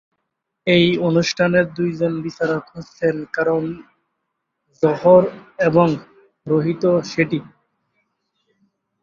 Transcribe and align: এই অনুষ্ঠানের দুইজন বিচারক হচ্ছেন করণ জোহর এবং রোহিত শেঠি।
এই 0.67 0.85
অনুষ্ঠানের 0.99 1.65
দুইজন 1.77 2.13
বিচারক 2.25 2.63
হচ্ছেন 2.75 3.15
করণ 3.35 3.65
জোহর 4.83 5.23
এবং 5.59 5.87
রোহিত 6.47 6.83
শেঠি। 7.11 7.39